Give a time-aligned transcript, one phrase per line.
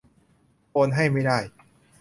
[0.71, 1.37] โอนให้ไม่ได้